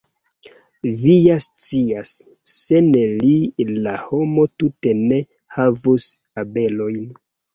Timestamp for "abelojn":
6.45-7.07